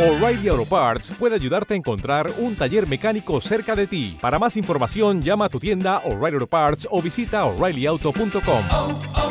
O'Reilly 0.00 0.48
Auto 0.48 0.64
Parts 0.64 1.12
puede 1.18 1.34
ayudarte 1.34 1.74
a 1.74 1.76
encontrar 1.76 2.32
un 2.38 2.56
taller 2.56 2.88
mecánico 2.88 3.38
cerca 3.42 3.76
de 3.76 3.86
ti. 3.86 4.16
Para 4.18 4.38
más 4.38 4.56
información, 4.56 5.20
llama 5.20 5.44
a 5.44 5.48
tu 5.50 5.60
tienda 5.60 5.98
O'Reilly 6.06 6.36
Auto 6.36 6.46
Parts 6.46 6.88
o 6.90 7.02
visita 7.02 7.44
oreillyauto.com. 7.44 8.64
oh, 8.70 9.02
oh. 9.16 9.28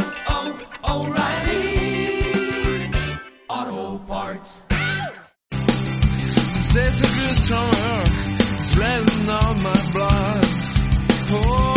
Oh, 11.32 11.74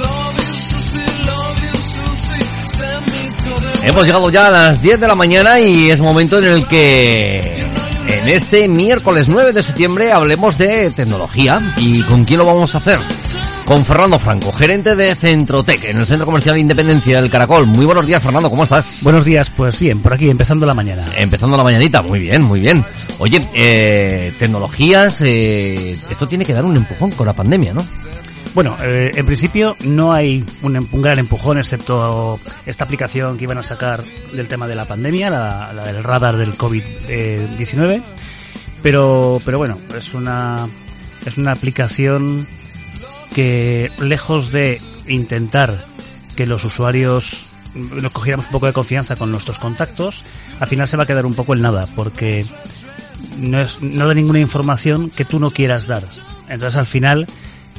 love 0.00 0.36
you, 0.36 0.54
Susie, 0.54 1.26
love 1.26 1.62
you, 1.62 1.74
Susie, 1.76 2.42
send 2.68 3.06
me 3.06 3.22
to 3.36 3.50
the 3.60 3.86
Hemos 3.86 4.04
llegado 4.04 4.30
ya 4.30 4.46
a 4.48 4.50
las 4.50 4.82
10 4.82 4.98
de 4.98 5.06
la 5.06 5.14
mañana 5.14 5.60
y 5.60 5.90
es 5.90 6.00
momento 6.00 6.38
en 6.38 6.44
el 6.44 6.66
que 6.66 7.64
en 8.24 8.30
este 8.30 8.68
miércoles 8.68 9.28
9 9.28 9.52
de 9.52 9.62
septiembre 9.62 10.10
hablemos 10.10 10.56
de 10.56 10.90
tecnología. 10.90 11.60
¿Y 11.76 12.02
con 12.04 12.24
quién 12.24 12.38
lo 12.38 12.46
vamos 12.46 12.74
a 12.74 12.78
hacer? 12.78 12.98
Con 13.66 13.84
Fernando 13.84 14.18
Franco, 14.18 14.50
gerente 14.52 14.94
de 14.94 15.14
Centrotec, 15.14 15.84
en 15.84 15.98
el 15.98 16.06
Centro 16.06 16.24
Comercial 16.24 16.56
Independencia 16.56 17.20
del 17.20 17.30
Caracol. 17.30 17.66
Muy 17.66 17.84
buenos 17.84 18.06
días, 18.06 18.22
Fernando, 18.22 18.48
¿cómo 18.48 18.64
estás? 18.64 19.00
Buenos 19.02 19.26
días, 19.26 19.50
pues 19.50 19.78
bien, 19.78 20.00
por 20.00 20.14
aquí, 20.14 20.30
empezando 20.30 20.64
la 20.64 20.72
mañana. 20.72 21.04
Empezando 21.18 21.56
la 21.56 21.64
mañanita, 21.64 22.00
muy 22.00 22.18
bien, 22.18 22.42
muy 22.42 22.60
bien. 22.60 22.82
Oye, 23.18 23.46
eh, 23.52 24.32
tecnologías, 24.38 25.20
eh, 25.20 25.98
esto 26.10 26.26
tiene 26.26 26.46
que 26.46 26.54
dar 26.54 26.64
un 26.64 26.76
empujón 26.76 27.10
con 27.10 27.26
la 27.26 27.34
pandemia, 27.34 27.74
¿no? 27.74 27.86
Bueno, 28.54 28.76
eh, 28.80 29.10
en 29.14 29.26
principio 29.26 29.74
no 29.84 30.12
hay 30.12 30.44
un, 30.62 30.76
un 30.76 31.02
gran 31.02 31.18
empujón, 31.18 31.58
excepto 31.58 32.38
esta 32.64 32.84
aplicación 32.84 33.36
que 33.36 33.44
iban 33.44 33.58
a 33.58 33.64
sacar 33.64 34.04
del 34.32 34.46
tema 34.46 34.68
de 34.68 34.76
la 34.76 34.84
pandemia, 34.84 35.28
la, 35.28 35.84
del 35.84 36.04
radar 36.04 36.36
del 36.36 36.56
COVID-19. 36.56 38.02
pero, 38.80 39.40
pero 39.44 39.58
bueno, 39.58 39.78
es 39.96 40.14
una, 40.14 40.68
es 41.26 41.36
una 41.36 41.50
aplicación 41.50 42.46
que 43.34 43.90
lejos 44.00 44.52
de 44.52 44.80
intentar 45.08 45.86
que 46.36 46.46
los 46.46 46.64
usuarios 46.64 47.50
nos 47.74 48.12
cogiéramos 48.12 48.46
un 48.46 48.52
poco 48.52 48.66
de 48.66 48.72
confianza 48.72 49.16
con 49.16 49.32
nuestros 49.32 49.58
contactos, 49.58 50.24
al 50.60 50.68
final 50.68 50.86
se 50.86 50.96
va 50.96 51.02
a 51.02 51.06
quedar 51.06 51.26
un 51.26 51.34
poco 51.34 51.54
el 51.54 51.60
nada, 51.60 51.88
porque 51.96 52.46
no, 53.38 53.58
es, 53.58 53.80
no 53.80 54.06
da 54.06 54.14
ninguna 54.14 54.38
información 54.38 55.10
que 55.10 55.24
tú 55.24 55.40
no 55.40 55.50
quieras 55.50 55.88
dar. 55.88 56.04
Entonces 56.48 56.78
al 56.78 56.86
final, 56.86 57.26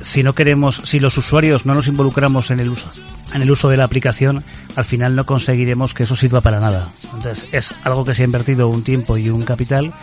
si 0.01 0.23
no 0.23 0.33
queremos, 0.33 0.81
si 0.85 0.99
los 0.99 1.17
usuarios 1.17 1.65
no 1.65 1.73
nos 1.73 1.87
involucramos 1.87 2.51
en 2.51 2.59
el 2.59 2.69
uso, 2.69 2.89
en 3.33 3.41
el 3.41 3.51
uso 3.51 3.69
de 3.69 3.77
la 3.77 3.83
aplicación, 3.83 4.43
al 4.75 4.85
final 4.85 5.15
no 5.15 5.25
conseguiremos 5.25 5.93
que 5.93 6.03
eso 6.03 6.15
sirva 6.15 6.41
para 6.41 6.59
nada. 6.59 6.89
Entonces 7.13 7.49
es 7.51 7.73
algo 7.83 8.05
que 8.05 8.13
se 8.13 8.21
ha 8.21 8.25
invertido 8.25 8.67
un 8.67 8.83
tiempo 8.83 9.17
y 9.17 9.29
un 9.29 9.43
capital 9.43 9.93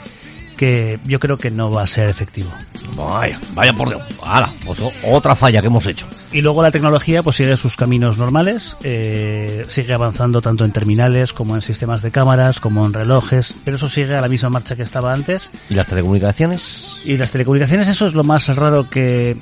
que 0.57 1.01
yo 1.05 1.19
creo 1.19 1.37
que 1.37 1.51
no 1.51 1.71
va 1.71 1.83
a 1.83 1.87
ser 1.87 2.09
efectivo. 2.09 2.49
Vaya, 2.95 3.39
vaya 3.55 3.73
por 3.73 3.89
Dios. 3.89 4.03
Ahora, 4.23 4.49
pues 4.65 4.79
otra 5.03 5.35
falla 5.35 5.61
que 5.61 5.67
hemos 5.67 5.87
hecho. 5.87 6.07
Y 6.31 6.41
luego 6.41 6.63
la 6.63 6.71
tecnología 6.71 7.23
pues 7.23 7.37
sigue 7.37 7.57
sus 7.57 7.75
caminos 7.75 8.17
normales, 8.19 8.77
eh, 8.85 9.67
sigue 9.69 9.93
avanzando 9.93 10.41
tanto 10.41 10.65
en 10.65 10.73
terminales 10.73 11.33
como 11.33 11.57
en 11.57 11.63
sistemas 11.63 12.03
de 12.03 12.11
cámaras, 12.11 12.61
como 12.61 12.87
en 12.87 12.93
relojes, 12.93 13.55
pero 13.65 13.77
eso 13.77 13.89
sigue 13.89 14.15
a 14.15 14.21
la 14.21 14.29
misma 14.29 14.51
marcha 14.51 14.77
que 14.77 14.83
estaba 14.83 15.13
antes. 15.13 15.51
¿Y 15.69 15.75
las 15.75 15.87
telecomunicaciones? 15.87 17.01
Y 17.05 17.17
las 17.17 17.31
telecomunicaciones, 17.31 17.89
eso 17.89 18.07
es 18.07 18.15
lo 18.15 18.23
más 18.23 18.47
raro 18.55 18.89
que, 18.89 19.37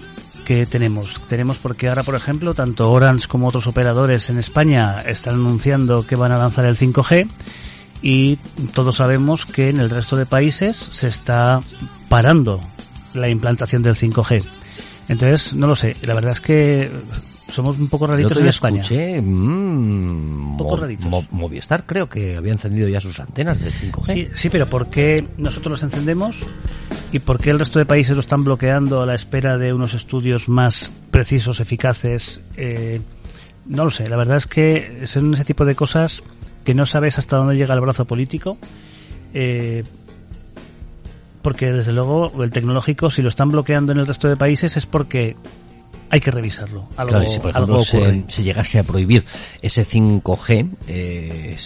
que 0.50 0.66
tenemos. 0.66 1.20
Tenemos 1.28 1.58
porque 1.58 1.88
ahora, 1.88 2.02
por 2.02 2.16
ejemplo, 2.16 2.54
tanto 2.54 2.90
Orange 2.90 3.28
como 3.28 3.46
otros 3.46 3.68
operadores 3.68 4.30
en 4.30 4.38
España 4.40 5.00
están 5.00 5.34
anunciando 5.34 6.04
que 6.04 6.16
van 6.16 6.32
a 6.32 6.38
lanzar 6.38 6.64
el 6.64 6.76
5G 6.76 7.28
y 8.02 8.34
todos 8.74 8.96
sabemos 8.96 9.46
que 9.46 9.68
en 9.68 9.78
el 9.78 9.90
resto 9.90 10.16
de 10.16 10.26
países 10.26 10.76
se 10.76 11.06
está 11.06 11.62
parando 12.08 12.60
la 13.14 13.28
implantación 13.28 13.84
del 13.84 13.94
5G. 13.94 14.44
Entonces, 15.06 15.54
no 15.54 15.68
lo 15.68 15.76
sé, 15.76 15.94
la 16.02 16.14
verdad 16.14 16.32
es 16.32 16.40
que 16.40 16.90
somos 17.50 17.78
un 17.78 17.88
poco 17.88 18.06
raritos 18.06 18.36
en 18.38 18.46
España. 18.48 18.80
escuché, 18.82 19.20
mm, 19.20 20.56
poco 20.56 20.70
Mo- 20.70 20.76
raritos. 20.82 21.06
Mo- 21.06 21.24
Movistar 21.30 21.84
creo 21.86 22.08
que 22.08 22.36
había 22.36 22.52
encendido 22.52 22.88
ya 22.88 23.00
sus 23.00 23.18
antenas 23.20 23.60
de 23.60 23.70
5G. 23.70 24.12
Sí, 24.12 24.28
sí, 24.34 24.48
pero 24.50 24.68
¿por 24.68 24.88
qué 24.88 25.26
nosotros 25.36 25.72
los 25.72 25.82
encendemos 25.82 26.44
y 27.12 27.18
por 27.18 27.38
qué 27.38 27.50
el 27.50 27.58
resto 27.58 27.78
de 27.78 27.86
países 27.86 28.14
lo 28.14 28.20
están 28.20 28.44
bloqueando 28.44 29.02
a 29.02 29.06
la 29.06 29.14
espera 29.14 29.58
de 29.58 29.72
unos 29.72 29.94
estudios 29.94 30.48
más 30.48 30.90
precisos, 31.10 31.60
eficaces? 31.60 32.40
Eh, 32.56 33.00
no 33.66 33.84
lo 33.84 33.90
sé, 33.90 34.06
la 34.08 34.16
verdad 34.16 34.36
es 34.38 34.46
que 34.46 35.02
son 35.06 35.34
ese 35.34 35.44
tipo 35.44 35.64
de 35.64 35.74
cosas 35.74 36.22
que 36.64 36.74
no 36.74 36.86
sabes 36.86 37.18
hasta 37.18 37.36
dónde 37.36 37.56
llega 37.56 37.74
el 37.74 37.80
brazo 37.80 38.04
político. 38.04 38.56
eh, 39.34 39.84
porque 41.42 41.72
desde 41.72 41.92
luego 41.92 42.42
el 42.44 42.50
tecnológico, 42.50 43.10
si 43.10 43.22
lo 43.22 43.28
están 43.30 43.50
bloqueando 43.50 43.92
en 43.92 43.98
el 43.98 44.06
resto 44.06 44.28
de 44.28 44.36
países 44.36 44.76
es 44.76 44.84
porque 44.84 45.36
hay 46.10 46.20
que 46.20 46.30
revisarlo. 46.30 46.88
Algo, 46.96 47.10
Claro, 47.10 47.24
y 47.24 47.28
si 47.28 47.38
por 47.40 47.50
ejemplo 47.50 47.74
algo 47.74 47.84
se, 48.28 48.42
llegase 48.42 48.78
a 48.78 48.82
prohibir 48.82 49.24
ese 49.62 49.86
5G, 49.86 50.68
eh, 50.88 51.56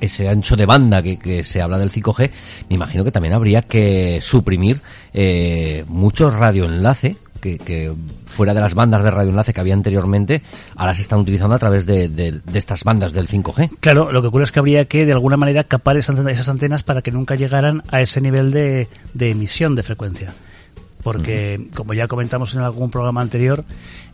ese, 0.00 0.28
ancho 0.28 0.56
de 0.56 0.66
banda 0.66 1.02
que, 1.02 1.18
que 1.18 1.44
se 1.44 1.62
habla 1.62 1.78
del 1.78 1.90
5G, 1.90 2.30
me 2.68 2.74
imagino 2.76 3.04
que 3.04 3.12
también 3.12 3.34
habría 3.34 3.62
que 3.62 4.20
suprimir 4.22 4.80
eh, 5.14 5.84
muchos 5.88 6.34
radioenlace 6.34 7.16
que, 7.40 7.58
que 7.58 7.92
fuera 8.26 8.54
de 8.54 8.60
las 8.60 8.74
bandas 8.74 9.02
de 9.02 9.10
radioenlace 9.10 9.52
que 9.52 9.60
había 9.60 9.74
anteriormente, 9.74 10.42
ahora 10.76 10.94
se 10.94 11.02
están 11.02 11.18
utilizando 11.18 11.56
a 11.56 11.58
través 11.58 11.86
de, 11.86 12.08
de- 12.08 12.40
de 12.44 12.58
estas 12.58 12.84
bandas 12.84 13.12
del 13.12 13.26
5G. 13.26 13.78
Claro, 13.80 14.12
lo 14.12 14.22
que 14.22 14.28
ocurre 14.28 14.44
es 14.44 14.52
que 14.52 14.60
habría 14.60 14.84
que 14.84 15.04
de 15.06 15.12
alguna 15.12 15.36
manera 15.36 15.64
capar 15.64 15.96
esas 15.96 16.10
antenas, 16.10 16.34
esas 16.34 16.48
antenas 16.48 16.84
para 16.84 17.02
que 17.02 17.10
nunca 17.10 17.34
llegaran 17.34 17.82
a 17.90 18.00
ese 18.00 18.20
nivel 18.20 18.52
de, 18.52 18.86
de 19.14 19.30
emisión 19.30 19.74
de 19.74 19.82
frecuencia. 19.82 20.32
Porque, 21.02 21.68
como 21.74 21.94
ya 21.94 22.06
comentamos 22.06 22.54
en 22.54 22.60
algún 22.60 22.90
programa 22.90 23.20
anterior, 23.22 23.64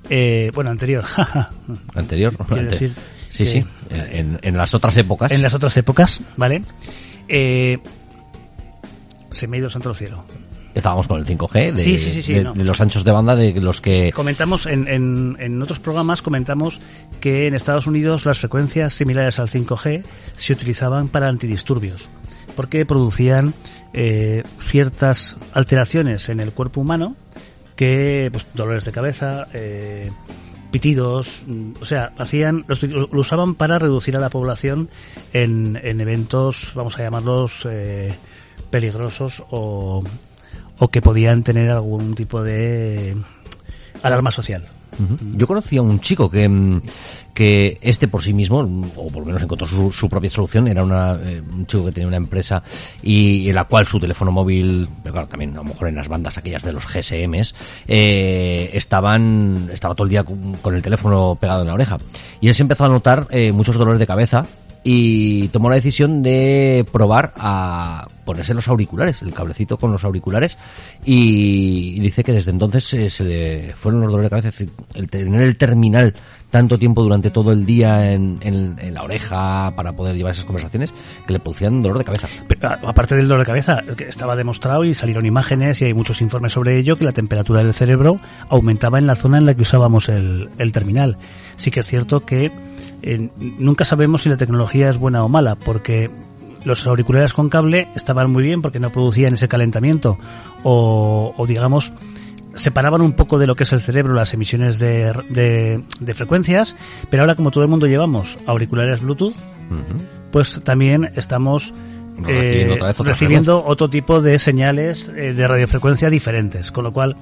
eh, 0.08 0.50
bueno, 0.54 0.70
anterior, 0.70 1.04
Anterior. 1.94 2.34
Quiero 2.46 2.70
decir 2.70 2.92
sí, 3.30 3.44
sí, 3.46 3.64
en, 3.90 4.38
en 4.42 4.56
las 4.56 4.72
otras 4.74 4.96
épocas. 4.96 5.30
en 5.32 5.42
las 5.42 5.52
otras 5.54 5.76
épocas, 5.76 6.20
¿vale? 6.36 6.62
Eh, 7.28 7.78
se 9.30 9.46
me 9.46 9.56
ha 9.56 9.58
ido 9.58 9.66
el 9.66 9.72
santo 9.72 9.92
cielo. 9.94 10.24
Estábamos 10.74 11.08
con 11.08 11.18
el 11.18 11.26
5G, 11.26 11.72
de, 11.72 11.78
Sí, 11.82 11.98
sí, 11.98 12.10
sí, 12.10 12.22
sí, 12.22 12.32
de- 12.34 12.44
no. 12.44 12.54
de 12.54 12.62
los 12.64 12.80
anchos 12.80 13.02
de 13.04 13.10
banda 13.10 13.34
de 13.34 13.52
los 13.60 13.80
que... 13.80 14.12
Comentamos 14.14 14.66
en, 14.66 14.86
en, 14.86 15.36
en 15.40 15.60
otros 15.60 15.80
programas 15.80 16.22
comentamos 16.22 16.80
que 17.20 17.48
en 17.48 17.54
Estados 17.54 17.86
Unidos 17.88 18.24
las 18.26 18.38
frecuencias 18.38 18.92
similares 18.94 19.38
al 19.40 19.48
5G 19.48 20.04
se 20.36 20.52
utilizaban 20.52 21.08
para 21.08 21.28
antidisturbios 21.28 22.08
porque 22.58 22.84
producían 22.84 23.54
eh, 23.92 24.42
ciertas 24.58 25.36
alteraciones 25.52 26.28
en 26.28 26.40
el 26.40 26.50
cuerpo 26.50 26.80
humano 26.80 27.14
que 27.76 28.30
pues 28.32 28.48
dolores 28.52 28.84
de 28.84 28.90
cabeza 28.90 29.46
eh, 29.52 30.10
pitidos 30.72 31.44
mm, 31.46 31.74
o 31.80 31.84
sea 31.84 32.10
hacían 32.18 32.64
lo, 32.66 33.20
usaban 33.20 33.54
para 33.54 33.78
reducir 33.78 34.16
a 34.16 34.18
la 34.18 34.28
población 34.28 34.90
en, 35.32 35.78
en 35.80 36.00
eventos 36.00 36.72
vamos 36.74 36.98
a 36.98 37.04
llamarlos 37.04 37.64
eh, 37.70 38.12
peligrosos 38.70 39.44
o, 39.50 40.02
o 40.80 40.88
que 40.88 41.00
podían 41.00 41.44
tener 41.44 41.70
algún 41.70 42.16
tipo 42.16 42.42
de 42.42 43.16
alarma 44.02 44.32
social. 44.32 44.66
Yo 45.32 45.46
conocí 45.46 45.76
a 45.76 45.82
un 45.82 46.00
chico 46.00 46.28
que, 46.28 46.48
mm, 46.48 46.82
que 47.38 47.78
este 47.82 48.08
por 48.08 48.20
sí 48.20 48.32
mismo, 48.32 48.58
o 48.96 49.10
por 49.10 49.20
lo 49.20 49.26
menos 49.26 49.40
encontró 49.40 49.64
su, 49.64 50.08
propia 50.08 50.28
solución, 50.28 50.66
era 50.66 50.82
una, 50.82 51.16
eh, 51.22 51.40
un 51.40 51.66
chico 51.66 51.84
que 51.84 51.92
tenía 51.92 52.08
una 52.08 52.16
empresa 52.16 52.64
y 53.00 53.48
en 53.48 53.54
la 53.54 53.62
cual 53.62 53.86
su 53.86 54.00
teléfono 54.00 54.32
móvil, 54.32 54.88
pero 55.04 55.12
claro, 55.12 55.28
también 55.28 55.52
a 55.52 55.58
lo 55.58 55.64
mejor 55.64 55.86
en 55.86 55.94
las 55.94 56.08
bandas 56.08 56.36
aquellas 56.36 56.64
de 56.64 56.72
los 56.72 56.84
GSMs, 56.92 57.54
eh, 57.86 58.70
estaban, 58.72 59.70
estaba 59.72 59.94
todo 59.94 60.06
el 60.06 60.10
día 60.10 60.24
con 60.24 60.74
el 60.74 60.82
teléfono 60.82 61.38
pegado 61.40 61.60
en 61.60 61.68
la 61.68 61.74
oreja. 61.74 61.98
Y 62.40 62.48
él 62.48 62.54
se 62.56 62.62
empezó 62.62 62.86
a 62.86 62.88
notar 62.88 63.28
eh, 63.30 63.52
muchos 63.52 63.78
dolores 63.78 64.00
de 64.00 64.06
cabeza 64.08 64.44
y 64.90 65.48
tomó 65.48 65.68
la 65.68 65.74
decisión 65.74 66.22
de 66.22 66.86
probar 66.90 67.34
a 67.36 68.08
ponerse 68.24 68.54
los 68.54 68.68
auriculares, 68.68 69.20
el 69.20 69.34
cablecito 69.34 69.76
con 69.76 69.92
los 69.92 70.02
auriculares 70.02 70.56
y, 71.04 72.00
dice 72.00 72.24
que 72.24 72.32
desde 72.32 72.50
entonces 72.52 72.94
eh, 72.94 73.10
se 73.10 73.24
le 73.24 73.74
fueron 73.74 74.00
los 74.00 74.10
dolores 74.12 74.30
de 74.30 74.40
cabeza, 74.40 74.64
el 74.94 75.10
tener 75.10 75.42
el 75.42 75.56
terminal 75.58 76.14
tanto 76.50 76.78
tiempo 76.78 77.02
durante 77.02 77.30
todo 77.30 77.52
el 77.52 77.66
día 77.66 78.12
en, 78.12 78.38
en- 78.40 78.76
en 78.80 78.94
la 78.94 79.02
oreja 79.02 79.74
para 79.76 79.92
poder 79.92 80.16
llevar 80.16 80.32
esas 80.32 80.46
conversaciones 80.46 80.90
que 81.26 81.34
le 81.34 81.40
producían 81.40 81.82
dolor 81.82 81.98
de 81.98 82.04
cabeza. 82.04 82.28
Pero, 82.48 82.70
aparte 82.86 83.14
del 83.16 83.28
dolor 83.28 83.40
de 83.42 83.46
cabeza, 83.46 83.80
que 83.96 84.04
estaba 84.08 84.34
demostrado 84.36 84.84
y 84.84 84.94
salieron 84.94 85.26
imágenes 85.26 85.82
y 85.82 85.84
hay 85.86 85.92
muchos 85.94 86.22
informes 86.22 86.52
sobre 86.54 86.78
ello 86.78 86.96
que 86.96 87.04
la 87.04 87.12
temperatura 87.12 87.62
del 87.62 87.74
cerebro 87.74 88.18
aumentaba 88.48 88.98
en 88.98 89.06
la 89.06 89.14
zona 89.16 89.36
en 89.36 89.44
la 89.44 89.52
que 89.54 89.62
usábamos 89.62 90.08
el, 90.08 90.48
el 90.56 90.72
terminal. 90.72 91.18
Sí 91.56 91.70
que 91.70 91.80
es 91.80 91.86
cierto 91.86 92.20
que 92.24 92.50
eh, 93.02 93.28
nunca 93.38 93.84
sabemos 93.84 94.22
si 94.22 94.28
la 94.28 94.36
tecnología 94.36 94.90
es 94.90 94.98
buena 94.98 95.24
o 95.24 95.28
mala, 95.28 95.56
porque 95.56 96.10
los 96.64 96.86
auriculares 96.86 97.32
con 97.32 97.48
cable 97.48 97.88
estaban 97.94 98.30
muy 98.30 98.42
bien 98.42 98.62
porque 98.62 98.80
no 98.80 98.90
producían 98.90 99.34
ese 99.34 99.48
calentamiento 99.48 100.18
o, 100.64 101.32
o 101.36 101.46
digamos 101.46 101.92
separaban 102.54 103.00
un 103.00 103.12
poco 103.12 103.38
de 103.38 103.46
lo 103.46 103.54
que 103.54 103.62
es 103.62 103.72
el 103.72 103.80
cerebro 103.80 104.14
las 104.14 104.34
emisiones 104.34 104.78
de, 104.78 105.12
de, 105.30 105.82
de 106.00 106.14
frecuencias, 106.14 106.74
pero 107.08 107.22
ahora 107.22 107.36
como 107.36 107.50
todo 107.50 107.62
el 107.62 107.70
mundo 107.70 107.86
llevamos 107.86 108.36
auriculares 108.46 109.00
Bluetooth, 109.00 109.34
pues 110.32 110.60
también 110.64 111.12
estamos 111.14 111.72
Recibiendo 112.20 112.72
eh, 112.72 112.74
otra 112.74 112.86
vez 112.88 113.00
otra 113.00 113.12
recibiendo 113.12 113.64
otro 113.64 113.90
tipo 113.90 114.20
de 114.20 114.38
señales 114.38 115.08
eh, 115.08 115.34
de 115.34 115.48
radiofrecuencia 115.48 116.10
diferentes. 116.10 116.72
Con 116.72 116.84
lo 116.84 116.92
cual, 116.92 117.16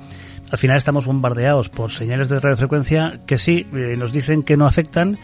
al 0.50 0.58
final 0.58 0.76
estamos 0.76 1.06
bombardeados 1.06 1.68
por 1.68 1.90
señales 1.90 2.28
de 2.28 2.40
radiofrecuencia 2.40 3.20
que 3.26 3.38
sí, 3.38 3.66
eh, 3.74 3.96
nos 3.96 4.12
dicen 4.12 4.42
que 4.42 4.56
no 4.56 4.66
afectan, 4.66 5.18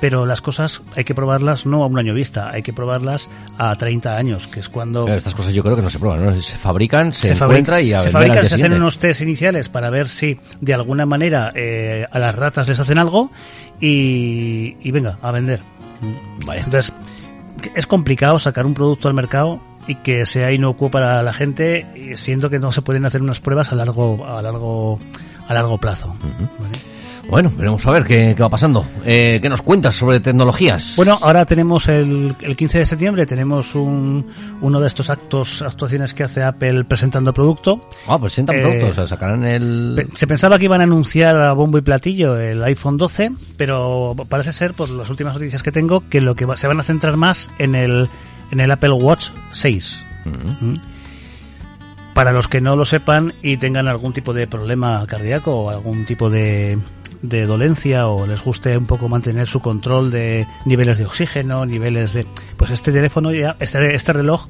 pero 0.00 0.26
las 0.26 0.40
cosas 0.40 0.82
hay 0.94 1.04
que 1.04 1.14
probarlas 1.14 1.66
no 1.66 1.82
a 1.82 1.86
un 1.86 1.98
año 1.98 2.14
vista, 2.14 2.50
hay 2.50 2.62
que 2.62 2.72
probarlas 2.72 3.28
a 3.56 3.74
30 3.74 4.16
años, 4.16 4.46
que 4.46 4.60
es 4.60 4.68
cuando... 4.68 5.04
Pero 5.04 5.16
estas 5.16 5.34
cosas 5.34 5.52
yo 5.52 5.62
creo 5.62 5.76
que 5.76 5.82
no 5.82 5.90
se 5.90 5.98
prueban, 5.98 6.24
¿no? 6.24 6.40
Se 6.40 6.56
fabrican, 6.56 7.12
se, 7.12 7.34
se 7.34 7.44
encuentra 7.44 7.80
y 7.80 7.92
a 7.92 8.02
se 8.02 8.10
fabrican, 8.10 8.46
se 8.46 8.54
hacen 8.54 8.72
unos 8.72 8.98
test 8.98 9.20
iniciales 9.20 9.68
para 9.68 9.90
ver 9.90 10.08
si 10.08 10.38
de 10.60 10.74
alguna 10.74 11.06
manera 11.06 11.50
eh, 11.54 12.06
a 12.10 12.18
las 12.18 12.34
ratas 12.34 12.68
les 12.68 12.78
hacen 12.78 12.98
algo 12.98 13.30
y, 13.80 14.76
y 14.80 14.90
venga, 14.92 15.18
a 15.22 15.32
vender. 15.32 15.60
Vaya. 16.46 16.62
Entonces, 16.64 16.94
es 17.74 17.86
complicado 17.86 18.38
sacar 18.38 18.66
un 18.66 18.74
producto 18.74 19.08
al 19.08 19.14
mercado 19.14 19.60
y 19.88 19.96
que 19.96 20.24
sea 20.26 20.52
inocuo 20.52 20.90
para 20.90 21.22
la 21.22 21.32
gente, 21.32 21.86
siendo 22.14 22.48
que 22.50 22.58
no 22.60 22.70
se 22.70 22.82
pueden 22.82 23.04
hacer 23.06 23.22
unas 23.22 23.40
pruebas 23.40 23.72
a 23.72 23.74
largo, 23.74 24.24
a 24.26 24.40
largo, 24.42 25.00
a 25.48 25.54
largo 25.54 25.78
plazo. 25.78 26.14
¿vale? 26.58 26.78
Bueno, 27.30 27.52
veremos 27.58 27.84
a 27.86 27.90
ver 27.90 28.04
qué, 28.04 28.32
qué 28.34 28.42
va 28.42 28.48
pasando. 28.48 28.86
Eh, 29.04 29.38
¿Qué 29.42 29.50
nos 29.50 29.60
cuentas 29.60 29.94
sobre 29.94 30.18
tecnologías? 30.18 30.94
Bueno, 30.96 31.18
ahora 31.20 31.44
tenemos 31.44 31.86
el, 31.88 32.34
el 32.40 32.56
15 32.56 32.78
de 32.78 32.86
septiembre, 32.86 33.26
tenemos 33.26 33.74
un, 33.74 34.24
uno 34.62 34.80
de 34.80 34.86
estos 34.86 35.10
actos, 35.10 35.60
actuaciones 35.60 36.14
que 36.14 36.24
hace 36.24 36.42
Apple 36.42 36.84
presentando 36.84 37.34
producto. 37.34 37.86
Ah, 38.06 38.18
presentan 38.18 38.56
eh, 38.56 38.60
productos, 38.62 38.90
o 38.90 38.94
sea, 38.94 39.06
sacarán 39.06 39.44
el... 39.44 40.06
Se 40.14 40.26
pensaba 40.26 40.58
que 40.58 40.64
iban 40.64 40.80
a 40.80 40.84
anunciar 40.84 41.36
a 41.36 41.52
bombo 41.52 41.76
y 41.76 41.82
platillo 41.82 42.38
el 42.38 42.62
iPhone 42.64 42.96
12, 42.96 43.32
pero 43.58 44.14
parece 44.30 44.54
ser, 44.54 44.72
por 44.72 44.88
las 44.88 45.10
últimas 45.10 45.34
noticias 45.34 45.62
que 45.62 45.70
tengo, 45.70 46.08
que 46.08 46.22
lo 46.22 46.34
que 46.34 46.46
va- 46.46 46.56
se 46.56 46.66
van 46.66 46.80
a 46.80 46.82
centrar 46.82 47.18
más 47.18 47.50
en 47.58 47.74
el, 47.74 48.08
en 48.50 48.60
el 48.60 48.70
Apple 48.70 48.92
Watch 48.92 49.28
6. 49.52 50.02
Ujú. 50.26 50.64
¿Mm? 50.64 50.80
Para 52.14 52.32
los 52.32 52.48
que 52.48 52.60
no 52.60 52.74
lo 52.74 52.84
sepan 52.84 53.32
y 53.42 53.58
tengan 53.58 53.86
algún 53.86 54.12
tipo 54.12 54.34
de 54.34 54.46
problema 54.46 55.06
cardíaco 55.06 55.54
o 55.54 55.70
algún 55.70 56.04
tipo 56.04 56.30
de, 56.30 56.78
de 57.22 57.46
dolencia 57.46 58.08
o 58.08 58.26
les 58.26 58.42
guste 58.42 58.76
un 58.76 58.86
poco 58.86 59.08
mantener 59.08 59.46
su 59.46 59.60
control 59.60 60.10
de 60.10 60.46
niveles 60.64 60.98
de 60.98 61.06
oxígeno, 61.06 61.64
niveles 61.64 62.12
de... 62.12 62.26
Pues 62.56 62.70
este 62.70 62.92
teléfono 62.92 63.32
ya, 63.32 63.56
este, 63.60 63.94
este 63.94 64.12
reloj 64.12 64.48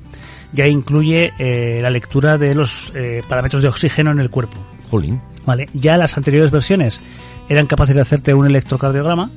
ya 0.52 0.66
incluye 0.66 1.32
eh, 1.38 1.80
la 1.82 1.90
lectura 1.90 2.38
de 2.38 2.54
los 2.54 2.92
eh, 2.94 3.22
parámetros 3.28 3.62
de 3.62 3.68
oxígeno 3.68 4.10
en 4.10 4.20
el 4.20 4.30
cuerpo. 4.30 4.56
Jolín. 4.90 5.20
¿Vale? 5.44 5.68
Ya 5.74 5.96
las 5.96 6.16
anteriores 6.16 6.50
versiones 6.50 7.00
eran 7.48 7.66
capaces 7.66 7.94
de 7.94 8.00
hacerte 8.00 8.34
un 8.34 8.46
electrocardiograma. 8.46 9.30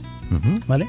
¿vale? 0.67 0.87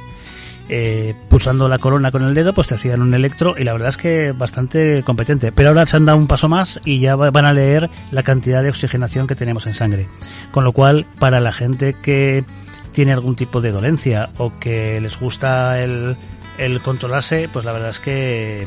Eh, 0.68 1.14
pulsando 1.28 1.68
la 1.68 1.78
corona 1.78 2.10
con 2.10 2.22
el 2.22 2.34
dedo, 2.34 2.52
pues 2.54 2.68
te 2.68 2.76
hacían 2.76 3.02
un 3.02 3.12
electro 3.12 3.56
y 3.58 3.64
la 3.64 3.72
verdad 3.72 3.88
es 3.90 3.96
que 3.96 4.32
bastante 4.32 5.02
competente. 5.02 5.52
Pero 5.52 5.68
ahora 5.70 5.84
se 5.86 5.96
han 5.96 6.06
dado 6.06 6.16
un 6.18 6.26
paso 6.28 6.48
más 6.48 6.80
y 6.84 7.00
ya 7.00 7.14
va- 7.16 7.30
van 7.30 7.44
a 7.44 7.52
leer 7.52 7.90
la 8.10 8.22
cantidad 8.22 8.62
de 8.62 8.70
oxigenación 8.70 9.26
que 9.26 9.34
tenemos 9.34 9.66
en 9.66 9.74
sangre. 9.74 10.06
Con 10.50 10.64
lo 10.64 10.72
cual, 10.72 11.04
para 11.18 11.40
la 11.40 11.52
gente 11.52 11.94
que 12.02 12.44
tiene 12.92 13.12
algún 13.12 13.36
tipo 13.36 13.60
de 13.60 13.70
dolencia 13.70 14.30
o 14.38 14.58
que 14.58 15.00
les 15.00 15.18
gusta 15.18 15.82
el, 15.82 16.16
el 16.58 16.80
controlarse, 16.80 17.48
pues 17.52 17.64
la 17.64 17.72
verdad 17.72 17.90
es 17.90 17.98
que 18.00 18.66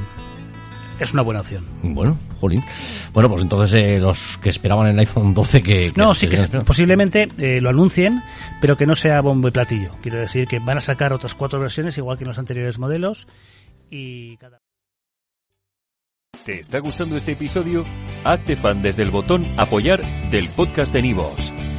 es 0.99 1.13
una 1.13 1.21
buena 1.21 1.41
opción. 1.41 1.65
Bueno, 1.83 2.17
jolín. 2.39 2.63
Bueno, 3.13 3.29
pues 3.29 3.41
entonces 3.41 3.81
eh, 3.81 3.99
los 3.99 4.37
que 4.37 4.49
esperaban 4.49 4.87
el 4.87 4.99
iPhone 4.99 5.33
12 5.33 5.63
que... 5.63 5.93
No, 5.95 6.13
sí 6.13 6.27
que 6.27 6.37
posiblemente 6.65 7.29
eh, 7.37 7.59
lo 7.61 7.69
anuncien, 7.69 8.21
pero 8.61 8.77
que 8.77 8.85
no 8.85 8.95
sea 8.95 9.21
bombo 9.21 9.47
y 9.47 9.51
platillo. 9.51 9.91
Quiero 10.01 10.17
decir 10.17 10.47
que 10.47 10.59
van 10.59 10.77
a 10.77 10.81
sacar 10.81 11.13
otras 11.13 11.33
cuatro 11.33 11.59
versiones, 11.59 11.97
igual 11.97 12.17
que 12.17 12.23
en 12.23 12.29
los 12.29 12.39
anteriores 12.39 12.79
modelos, 12.79 13.27
y 13.89 14.37
cada... 14.37 14.59
¿Te 16.45 16.59
está 16.59 16.79
gustando 16.79 17.17
este 17.17 17.31
episodio? 17.31 17.85
Hazte 18.23 18.55
fan 18.55 18.83
desde 18.83 19.01
el 19.01 19.09
botón 19.09 19.47
Apoyar 19.57 20.01
del 20.29 20.47
podcast 20.49 20.93
de 20.93 21.01
Nivos. 21.01 21.53